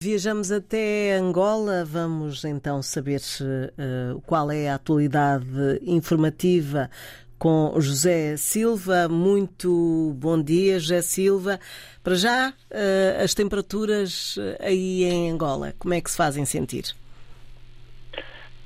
[0.00, 5.44] Viajamos até Angola, vamos então saber uh, qual é a atualidade
[5.82, 6.88] informativa
[7.36, 9.08] com José Silva.
[9.08, 11.58] Muito bom dia, José Silva.
[12.00, 16.94] Para já, uh, as temperaturas aí em Angola, como é que se fazem sentir?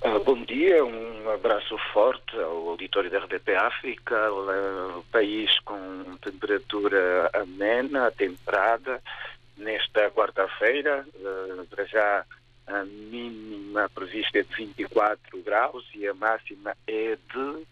[0.05, 7.31] Uh, bom dia, um abraço forte ao auditório da RDP África, o país com temperatura
[7.33, 9.01] amena, temperada
[9.63, 11.07] nesta quarta-feira.
[11.15, 12.25] Uh, para já
[12.67, 17.67] a mínima prevista é de 24 graus e a máxima é de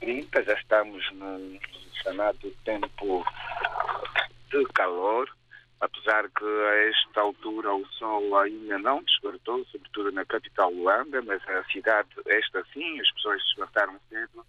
[0.00, 0.42] 30.
[0.42, 1.58] Já estamos num
[2.02, 3.24] chamado tempo
[4.50, 5.28] de calor,
[5.80, 11.42] apesar que a esta altura o sol ainda não despertou, sobretudo na capital Luanda, mas
[11.48, 14.44] a cidade, esta sim, as pessoas despertaram cedo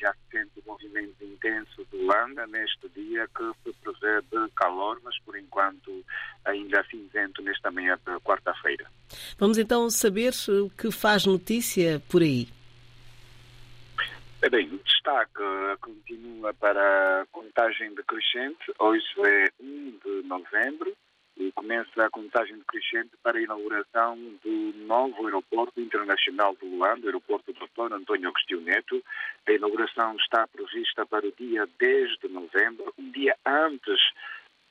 [0.00, 5.00] já se sente o movimento intenso de Luanda neste dia que se prevê de calor,
[5.04, 6.04] mas por enquanto
[6.44, 8.86] ainda cinzento nesta manhã de quarta-feira.
[9.38, 12.48] Vamos então saber o que faz notícia por aí.
[14.50, 15.42] Bem, o destaque
[15.80, 18.72] continua para a contagem decrescente.
[18.78, 20.96] Hoje é 1 de novembro
[21.36, 27.06] e começa a contagem decrescente para a inauguração do novo aeroporto internacional de Luanda, o
[27.06, 27.94] aeroporto do Dr.
[27.94, 29.02] António Agostinho Neto.
[29.46, 34.00] A inauguração está prevista para o dia 10 de novembro, um dia antes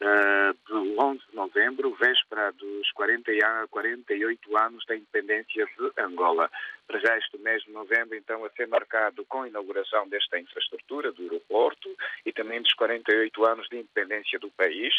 [0.01, 6.49] uh, de 11 de novembro, véspera dos 40, 48 anos da independência de Angola.
[6.87, 11.11] Para já este mês de novembro, então, a ser marcado com a inauguração desta infraestrutura
[11.11, 11.89] do aeroporto
[12.25, 14.93] e também dos 48 anos de independência do país.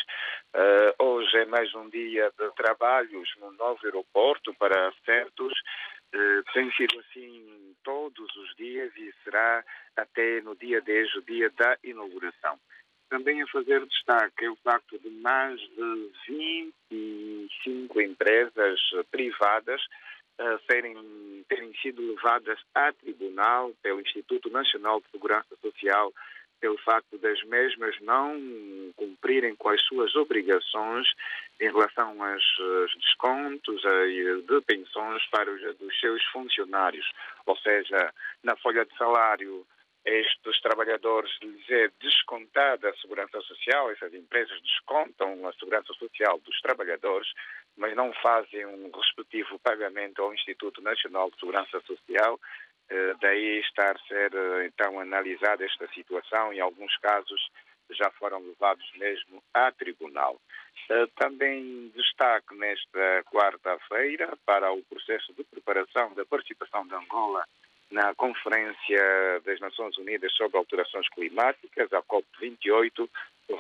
[0.55, 5.53] Uh, hoje é mais um dia de trabalhos no novo aeroporto para certos.
[6.15, 9.65] Uh, tem sido assim todos os dias e será
[9.97, 12.59] até no dia 10, o dia da inauguração.
[13.09, 16.11] Também a fazer destaque é o facto de mais de
[18.01, 19.81] 25 empresas privadas
[20.41, 26.13] uh, serem, terem sido levadas a tribunal pelo Instituto Nacional de Segurança Social
[26.61, 28.39] pelo facto das mesmas não
[28.95, 31.09] cumprirem com as suas obrigações
[31.59, 32.45] em relação aos
[32.97, 37.11] descontos de pensões para os dos seus funcionários.
[37.47, 38.13] Ou seja,
[38.43, 39.67] na folha de salário
[40.05, 46.59] estes trabalhadores lhes é descontada a segurança social, essas empresas descontam a segurança social dos
[46.61, 47.29] trabalhadores,
[47.77, 52.41] mas não fazem um respectivo pagamento ao Instituto Nacional de Segurança Social.
[52.89, 57.51] Eh, daí estar a ser eh, então analisada esta situação, em alguns casos
[57.91, 60.41] já foram levados mesmo a tribunal.
[60.89, 67.45] Eh, também destaque nesta quarta-feira para o processo de preparação da participação de Angola
[67.91, 73.09] na Conferência das Nações Unidas sobre Alterações Climáticas, a COP28,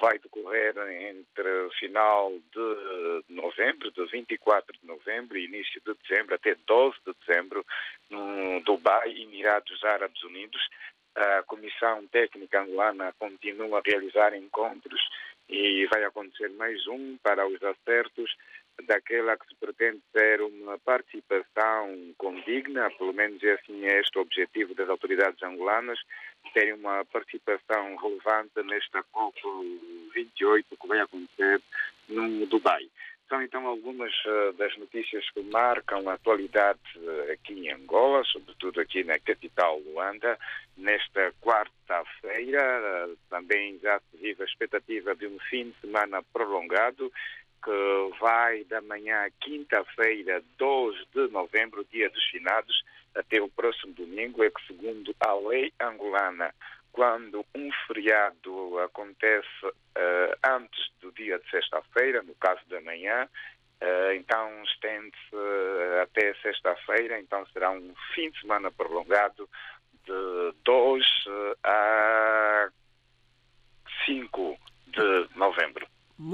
[0.01, 6.55] vai decorrer entre final de novembro, de 24 de novembro e início de dezembro, até
[6.67, 7.67] 12 de dezembro,
[8.09, 10.61] no Dubai, Emirados Árabes Unidos.
[11.17, 15.01] A Comissão Técnica Angolana continua a realizar encontros
[15.49, 18.33] e vai acontecer mais um para os acertos
[18.87, 24.75] daquela que se pretende ser uma participação condigna, pelo menos assim é este o objetivo
[24.75, 25.99] das autoridades angolanas,
[26.53, 31.61] terem uma participação relevante nesta COP28 que vai acontecer
[32.09, 32.89] no Dubai.
[33.31, 38.81] São então algumas uh, das notícias que marcam a atualidade uh, aqui em Angola, sobretudo
[38.81, 40.37] aqui na capital Luanda.
[40.77, 47.13] Nesta quarta-feira uh, também já se vive a expectativa de um fim de semana prolongado
[47.63, 52.85] que vai da manhã quinta-feira, 2 de novembro, dia dos finados,
[53.15, 56.55] até o próximo domingo, é que segundo a lei angolana,
[56.93, 63.29] quando um feriado acontece uh, antes do dia de sexta-feira, no caso da manhã,
[63.81, 69.49] uh, então estende-se uh, até sexta-feira, então será um fim de semana prolongado
[70.05, 71.05] de 2
[71.65, 72.69] a
[74.07, 75.87] 5 de novembro.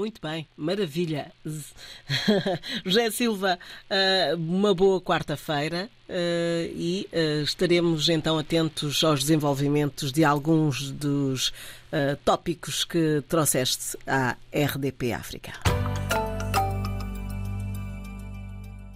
[0.07, 1.33] Muito bem, maravilha.
[2.85, 3.59] José Silva,
[3.89, 11.51] eh, uma boa quarta-feira eh, e eh, estaremos então atentos aos desenvolvimentos de alguns dos
[12.23, 15.76] tópicos que trouxeste à RDP África.